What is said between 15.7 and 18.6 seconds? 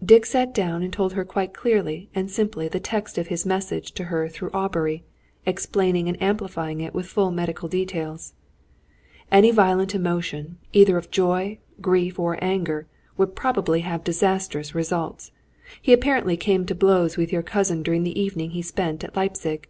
He apparently came to blows with your cousin during the evening